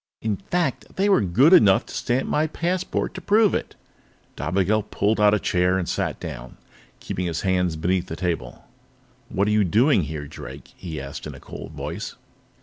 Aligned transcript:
In 0.19 0.37
fact, 0.37 0.95
they 0.95 1.09
were 1.09 1.21
good 1.21 1.53
enough 1.53 1.85
to 1.85 1.93
stamp 1.93 2.27
my 2.27 2.47
passport 2.47 3.13
to 3.13 3.21
prove 3.21 3.53
it." 3.53 3.75
Dobigel 4.35 4.81
pulled 4.89 5.19
out 5.21 5.35
a 5.35 5.37
chair 5.39 5.77
and 5.77 5.87
sat 5.87 6.19
down, 6.19 6.57
keeping 6.99 7.27
his 7.27 7.41
hands 7.41 7.75
beneath 7.75 8.07
the 8.07 8.15
table. 8.15 8.65
"What 9.29 9.47
are 9.47 9.51
you 9.51 9.63
doing 9.63 10.05
here, 10.05 10.25
Drake?" 10.27 10.73
he 10.75 10.99
asked 10.99 11.27
in 11.27 11.35
a 11.35 11.39
cold 11.39 11.73
voice. 11.73 12.15